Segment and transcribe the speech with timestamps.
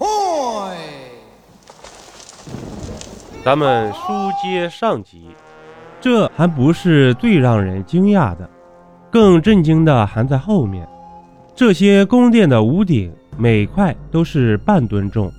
[0.00, 0.72] 哦
[3.44, 3.98] 咱们书
[4.42, 5.28] 接上集
[6.00, 8.48] 这还不是最让人惊讶的
[9.10, 10.88] 更震惊的还在后面
[11.54, 15.30] 这些宫殿的屋顶每块都是半吨重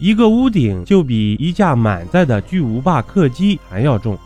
[0.00, 4.16] 一个屋顶就比一架满载的巨无霸客机还要重。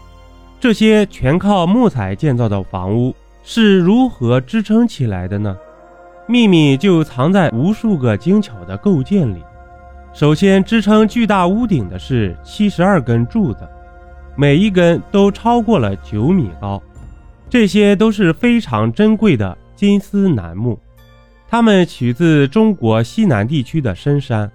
[0.60, 5.56] 这些全靠木材建造的房屋是如何支撑起来的呢？
[6.26, 9.42] 秘密就藏在无数个精巧的构件里。
[10.14, 13.66] 首先，支撑巨大屋顶的是七十二根柱子，
[14.36, 16.80] 每一根都超过了九米高。
[17.48, 20.78] 这些都是非常珍贵的金丝楠木，
[21.48, 24.50] 它们取自中国西南地区的深山。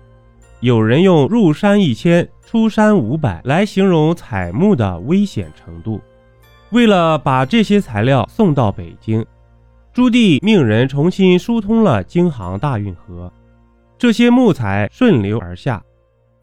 [0.60, 6.00] 有人用“入山一千，出山五百”来形容采木的危险程度。
[6.70, 9.26] 为了把这些材料送到北京，
[9.92, 13.32] 朱棣命人重新疏通了京杭大运河。
[13.98, 15.84] 这些木材顺流而下，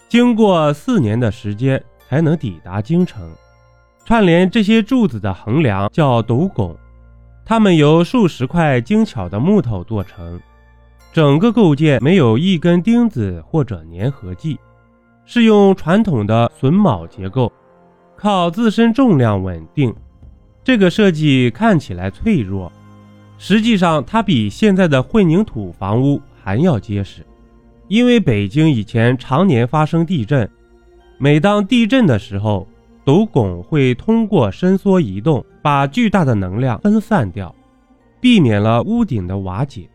[0.09, 3.31] 经过四年的时间才能抵达京城。
[4.05, 6.77] 串联这些柱子的横梁叫斗拱，
[7.45, 10.41] 它们由数十块精巧的木头做成。
[11.13, 14.59] 整个构件没有一根钉子或者粘合剂，
[15.25, 17.53] 是用传统的榫卯结构，
[18.17, 19.95] 靠自身重量稳定。
[20.65, 22.73] 这个设计看起来脆弱，
[23.39, 27.25] 实际上它比现在的混凝土房屋还要结实。
[27.89, 30.49] 因为北京以前常年发生地震，
[31.19, 32.67] 每当地震的时候，
[33.05, 37.55] 斗拱会通过伸缩移动，把巨大的能量分散掉，
[38.21, 39.89] 避免了屋顶的瓦解。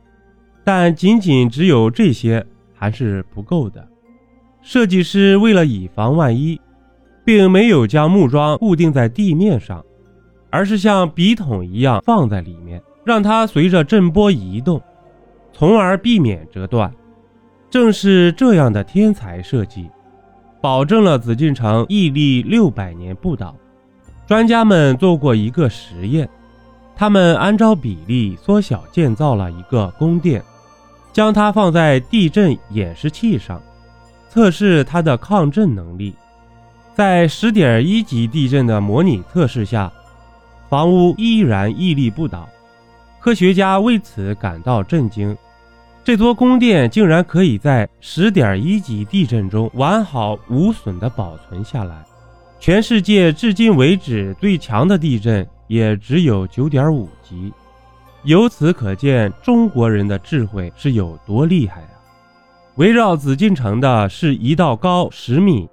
[0.63, 3.87] 但仅仅只有这些还是不够的。
[4.61, 6.59] 设计师为了以防万一，
[7.25, 9.83] 并没有将木桩固定在地面上，
[10.51, 14.79] 而是像笔筒一样放在里面，让它随着震波移动，
[15.53, 16.93] 从而避免折断。
[17.69, 19.89] 正是这样的天才设计，
[20.59, 23.55] 保证了紫禁城屹立六百年不倒。
[24.27, 26.27] 专家们做过一个实验，
[26.95, 30.43] 他们按照比例缩小建造了一个宫殿，
[31.13, 33.61] 将它放在地震演示器上，
[34.29, 36.13] 测试它的抗震能力。
[36.95, 39.91] 在十点一级地震的模拟测试下，
[40.69, 42.49] 房屋依然屹立不倒。
[43.19, 45.37] 科学家为此感到震惊。
[46.09, 52.03] 这座宫殿竟然可以在十点一级地震中完好无损地保存下来，
[52.59, 57.53] 全世界至今为止最强的地震也只有九点五级。
[58.23, 61.93] 由此可见，中国人的智慧是有多厉害啊！
[62.77, 65.69] 围绕紫禁城的是一道高十米、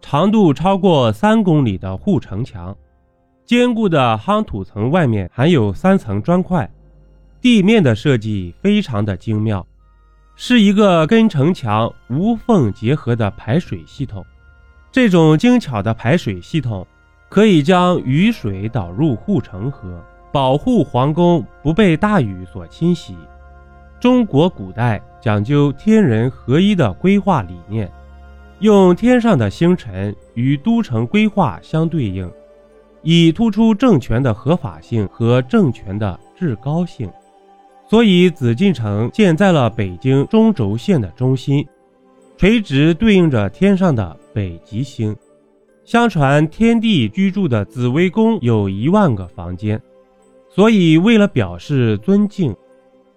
[0.00, 2.72] 长度超过三公里的护城墙，
[3.44, 6.70] 坚固的夯土层外面还有三层砖块。
[7.44, 9.66] 地面的设计非常的精妙，
[10.34, 14.24] 是一个跟城墙无缝结合的排水系统。
[14.90, 16.86] 这种精巧的排水系统
[17.28, 23.14] 可以将雨水导入护城河，保护皇宫不被大雨所侵袭。
[24.00, 27.92] 中国古代讲究天人合一的规划理念，
[28.60, 32.26] 用天上的星辰与都城规划相对应，
[33.02, 37.06] 以突出政权的合法性和政权的至高性。
[37.86, 41.66] 所以，紫禁城建在了北京中轴线的中心，
[42.36, 45.14] 垂直对应着天上的北极星。
[45.84, 49.80] 相传，天帝居住的紫微宫有一万个房间，
[50.48, 52.56] 所以为了表示尊敬，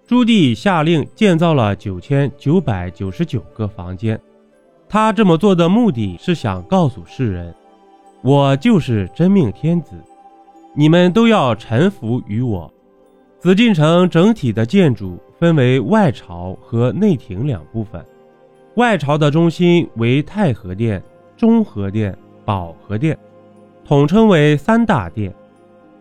[0.06, 4.20] 朱棣下令建造了九千九百九十九个房间。
[4.86, 7.54] 他这么做的目的是想告诉世人：
[8.22, 9.92] 我就是真命天子，
[10.74, 12.70] 你们都要臣服于我。
[13.40, 18.04] 紫禁城整体的建筑分为外朝和内廷两部分。
[18.74, 21.00] 外朝的中心为太和殿、
[21.36, 23.16] 中和殿、保和殿，
[23.84, 25.32] 统称为三大殿，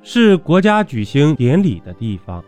[0.01, 2.43] 是国家举行典礼的地方。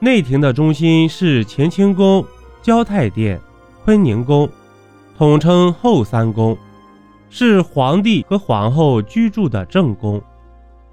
[0.00, 2.24] 内廷的中心是乾清宫、
[2.60, 3.40] 交泰殿、
[3.84, 4.48] 坤宁宫，
[5.16, 6.58] 统称后三宫，
[7.30, 10.20] 是皇帝和皇后居住的正宫。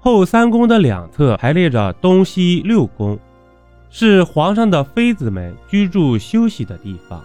[0.04, 3.18] 后三宫的两侧排列着东西六宫，
[3.88, 7.24] 是皇上的妃子们居住休息的地方。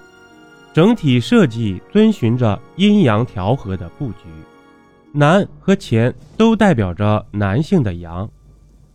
[0.72, 4.30] 整体设计遵循着阴阳调和的布局，
[5.12, 8.30] 南和前都代表着男性的阳，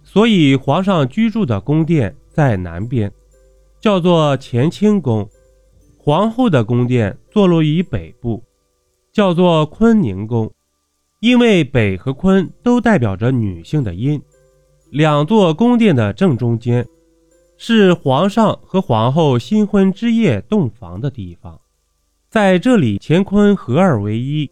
[0.03, 3.13] 所以皇上居住的宫殿在南边，
[3.83, 5.27] 叫做乾清宫；
[5.99, 8.43] 皇后的宫殿坐落于北部，
[9.13, 10.51] 叫做坤宁宫。
[11.25, 14.21] 因为北和坤都代表着女性的阴，
[14.91, 16.87] 两座宫殿的正中间
[17.57, 21.59] 是皇上和皇后新婚之夜洞房的地方，
[22.29, 24.51] 在这里乾坤合二为一，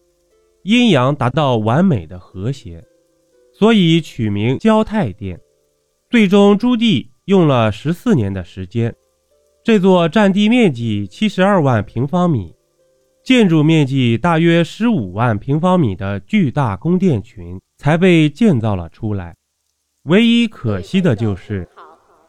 [0.62, 2.82] 阴阳达到完美的和谐，
[3.52, 5.38] 所以取名交泰殿。
[6.08, 8.94] 最终，朱棣用了十四年的时间，
[9.62, 12.54] 这座占地面积七十二万平方米、
[13.24, 19.34] 建筑面积大约十五万平方米的巨大宫殿群才被建造了出来。
[20.04, 21.68] 唯一可惜的就是，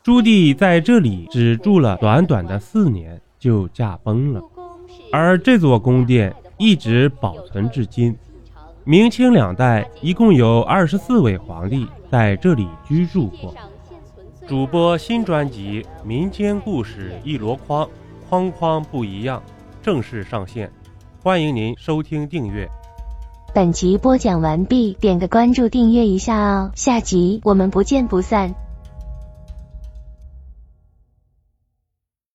[0.03, 4.41] 朱棣在这里只住了短短的四年就驾崩了，
[5.11, 6.33] 而这座宫殿。
[6.59, 8.15] 一直保存至今。
[8.85, 13.53] 明清两代一共有二十四位皇帝在这里居住过。
[14.47, 17.85] 主播新专辑《民间故事一箩筐》，
[18.29, 19.41] 筐筐不一样，
[19.81, 20.71] 正式上线，
[21.23, 22.69] 欢迎您收听订阅。
[23.53, 28.53] 本集播讲完毕，点个关注，订阅一下哦，下集我们不见不散。